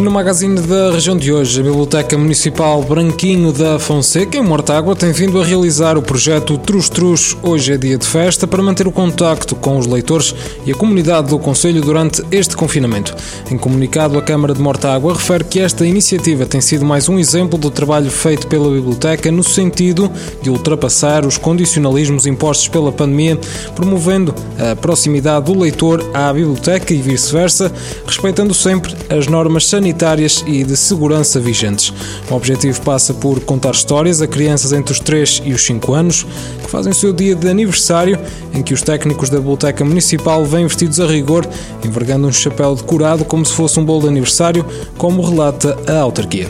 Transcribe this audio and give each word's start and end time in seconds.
E 0.00 0.02
no 0.02 0.10
magazine 0.10 0.58
da 0.62 0.92
região 0.92 1.14
de 1.14 1.30
hoje, 1.30 1.60
a 1.60 1.62
Biblioteca 1.62 2.16
Municipal 2.16 2.82
Branquinho 2.82 3.52
da 3.52 3.78
Fonseca, 3.78 4.38
em 4.38 4.42
Mortágua, 4.42 4.96
tem 4.96 5.12
vindo 5.12 5.38
a 5.38 5.44
realizar 5.44 5.98
o 5.98 6.00
projeto 6.00 6.56
Trus 6.56 6.88
Trus 6.88 7.36
Hoje 7.42 7.74
é 7.74 7.76
Dia 7.76 7.98
de 7.98 8.06
Festa 8.06 8.46
para 8.46 8.62
manter 8.62 8.86
o 8.86 8.92
contacto 8.92 9.54
com 9.54 9.76
os 9.76 9.86
leitores 9.86 10.34
e 10.64 10.72
a 10.72 10.74
comunidade 10.74 11.28
do 11.28 11.38
Conselho 11.38 11.82
durante 11.82 12.24
este 12.32 12.56
confinamento. 12.56 13.14
Em 13.50 13.58
comunicado, 13.58 14.16
a 14.16 14.22
Câmara 14.22 14.54
de 14.54 14.62
Mortágua 14.62 15.12
refere 15.12 15.44
que 15.44 15.60
esta 15.60 15.84
iniciativa 15.84 16.46
tem 16.46 16.62
sido 16.62 16.82
mais 16.82 17.06
um 17.10 17.18
exemplo 17.18 17.58
do 17.58 17.70
trabalho 17.70 18.10
feito 18.10 18.46
pela 18.46 18.70
Biblioteca 18.70 19.30
no 19.30 19.44
sentido 19.44 20.10
de 20.40 20.48
ultrapassar 20.48 21.26
os 21.26 21.36
condicionalismos 21.36 22.24
impostos 22.24 22.68
pela 22.68 22.90
pandemia, 22.90 23.38
promovendo 23.76 24.34
a 24.58 24.74
proximidade 24.74 25.44
do 25.44 25.60
leitor 25.60 26.02
à 26.14 26.32
biblioteca 26.32 26.94
e 26.94 27.02
vice-versa, 27.02 27.70
respeitando 28.06 28.54
sempre 28.54 28.94
as 29.10 29.26
normas 29.26 29.66
sanitárias 29.66 29.89
sanitárias 29.90 30.44
e 30.46 30.62
de 30.62 30.76
segurança 30.76 31.40
vigentes. 31.40 31.92
O 32.30 32.34
objetivo 32.34 32.80
passa 32.82 33.12
por 33.12 33.40
contar 33.40 33.72
histórias 33.72 34.22
a 34.22 34.26
crianças 34.26 34.72
entre 34.72 34.92
os 34.92 35.00
3 35.00 35.42
e 35.44 35.52
os 35.52 35.64
5 35.64 35.92
anos 35.92 36.26
que 36.62 36.70
fazem 36.70 36.92
o 36.92 36.94
seu 36.94 37.12
dia 37.12 37.34
de 37.34 37.48
aniversário, 37.48 38.18
em 38.54 38.62
que 38.62 38.72
os 38.72 38.82
técnicos 38.82 39.28
da 39.28 39.38
Biblioteca 39.38 39.84
Municipal 39.84 40.44
vêm 40.44 40.66
vestidos 40.66 41.00
a 41.00 41.06
rigor, 41.06 41.46
envergando 41.84 42.28
um 42.28 42.32
chapéu 42.32 42.74
decorado 42.74 43.24
como 43.24 43.44
se 43.44 43.52
fosse 43.52 43.80
um 43.80 43.84
bolo 43.84 44.02
de 44.02 44.08
aniversário, 44.08 44.64
como 44.96 45.22
relata 45.22 45.76
a 45.86 45.98
autarquia. 45.98 46.48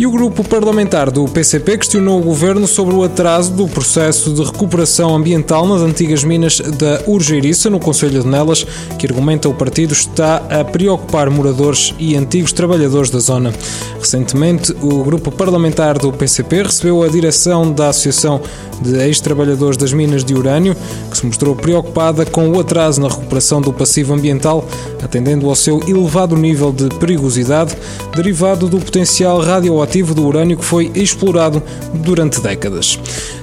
E 0.00 0.06
o 0.06 0.10
grupo 0.10 0.42
parlamentar 0.42 1.10
do 1.10 1.26
PCP 1.26 1.76
questionou 1.76 2.18
o 2.18 2.24
governo 2.24 2.66
sobre 2.66 2.94
o 2.94 3.04
atraso 3.04 3.52
do 3.52 3.68
processo 3.68 4.32
de 4.32 4.42
recuperação 4.42 5.14
ambiental 5.14 5.68
nas 5.68 5.82
antigas 5.82 6.24
minas 6.24 6.58
da 6.58 7.02
Urgeiriça, 7.06 7.68
no 7.68 7.78
Conselho 7.78 8.22
de 8.22 8.26
Nelas, 8.26 8.66
que 8.98 9.06
argumenta 9.06 9.46
o 9.46 9.52
partido 9.52 9.92
está 9.92 10.36
a 10.48 10.64
preocupar 10.64 11.28
moradores 11.28 11.94
e 11.98 12.16
antigos 12.16 12.50
trabalhadores 12.50 13.10
da 13.10 13.18
zona. 13.18 13.52
Recentemente, 13.98 14.74
o 14.80 15.04
grupo 15.04 15.30
parlamentar 15.30 15.98
do 15.98 16.10
PCP 16.10 16.62
recebeu 16.62 17.02
a 17.02 17.08
direção 17.08 17.70
da 17.70 17.90
Associação 17.90 18.40
de 18.80 18.96
Ex-Trabalhadores 18.96 19.76
das 19.76 19.92
Minas 19.92 20.24
de 20.24 20.34
Urânio, 20.34 20.74
que 21.10 21.18
se 21.18 21.26
mostrou 21.26 21.54
preocupada 21.54 22.24
com 22.24 22.48
o 22.48 22.58
atraso 22.58 23.02
na 23.02 23.08
recuperação 23.08 23.60
do 23.60 23.70
passivo 23.70 24.14
ambiental, 24.14 24.66
atendendo 25.04 25.46
ao 25.46 25.54
seu 25.54 25.78
elevado 25.86 26.34
nível 26.34 26.72
de 26.72 26.88
perigosidade 26.96 27.76
derivado 28.16 28.66
do 28.66 28.78
potencial 28.78 29.42
radioativo 29.42 29.89
radioativo 29.90 30.14
do 30.14 30.24
urânio 30.24 30.56
que 30.56 30.64
foi 30.64 30.90
explorado 30.94 31.62
durante 31.92 32.40
décadas. 32.40 32.98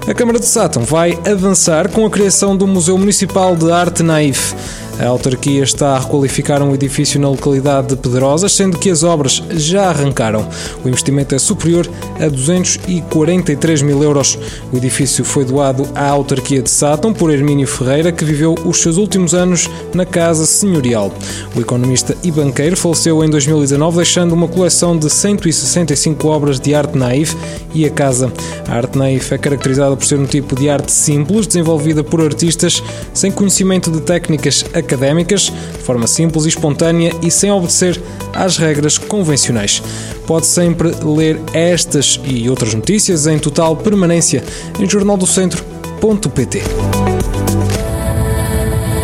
A 0.07 0.13
Câmara 0.13 0.39
de 0.39 0.45
Sátão 0.45 0.83
vai 0.83 1.19
avançar 1.29 1.89
com 1.89 2.05
a 2.05 2.09
criação 2.09 2.55
do 2.55 2.65
Museu 2.65 2.97
Municipal 2.97 3.55
de 3.55 3.69
Arte 3.69 4.01
Naif. 4.01 4.55
A 4.99 5.05
autarquia 5.05 5.63
está 5.63 5.95
a 5.95 5.99
requalificar 5.99 6.63
um 6.63 6.73
edifício 6.73 7.19
na 7.19 7.29
localidade 7.29 7.89
de 7.89 7.95
Pedrosas, 7.95 8.51
sendo 8.51 8.79
que 8.79 8.89
as 8.89 9.03
obras 9.03 9.43
já 9.51 9.89
arrancaram. 9.89 10.47
O 10.83 10.87
investimento 10.87 11.35
é 11.35 11.39
superior 11.39 11.87
a 12.19 12.27
243 12.27 13.83
mil 13.83 14.01
euros. 14.01 14.39
O 14.71 14.77
edifício 14.77 15.23
foi 15.23 15.45
doado 15.45 15.87
à 15.93 16.07
autarquia 16.09 16.63
de 16.63 16.69
Sátão 16.69 17.13
por 17.13 17.31
Hermínio 17.31 17.67
Ferreira, 17.67 18.11
que 18.11 18.25
viveu 18.25 18.55
os 18.65 18.81
seus 18.81 18.97
últimos 18.97 19.35
anos 19.35 19.69
na 19.93 20.05
Casa 20.05 20.47
Senhorial. 20.47 21.13
O 21.55 21.61
economista 21.61 22.17
e 22.23 22.31
banqueiro 22.31 22.75
faleceu 22.75 23.23
em 23.23 23.29
2019, 23.29 23.97
deixando 23.97 24.31
uma 24.33 24.47
coleção 24.47 24.97
de 24.97 25.09
165 25.09 26.27
obras 26.27 26.59
de 26.59 26.73
arte 26.73 26.97
naif 26.97 27.35
e 27.73 27.85
a 27.85 27.89
casa. 27.91 28.33
A 28.67 28.73
arte 28.73 28.97
naif 28.97 29.31
é 29.31 29.37
caracterizada 29.37 29.95
por 29.95 30.05
ser 30.05 30.17
um 30.17 30.25
tipo 30.25 30.55
de 30.55 30.69
arte 30.69 30.91
simples, 30.91 31.45
desenvolvida 31.45 32.03
por 32.03 32.19
artistas 32.21 32.81
sem 33.13 33.31
conhecimento 33.31 33.91
de 33.91 34.01
técnicas 34.01 34.65
académicas, 34.87 35.51
de 35.51 35.83
forma 35.83 36.07
simples 36.07 36.45
e 36.45 36.49
espontânea 36.49 37.13
e 37.21 37.29
sem 37.29 37.51
obedecer 37.51 38.01
às 38.33 38.57
regras 38.57 38.97
convencionais. 38.97 39.83
Pode 40.25 40.47
sempre 40.47 40.91
ler 41.03 41.39
estas 41.53 42.19
e 42.23 42.49
outras 42.49 42.73
notícias 42.73 43.27
em 43.27 43.37
total 43.37 43.75
permanência 43.75 44.43
em 44.79 44.89
jornaldocentro.pt. 44.89 46.61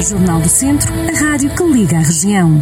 Jornal 0.02 0.42
do 0.42 0.50
Centro, 0.50 0.92
a 0.94 1.18
rádio 1.18 1.50
que 1.52 1.64
liga 1.64 1.98
a 1.98 2.02
região. 2.02 2.62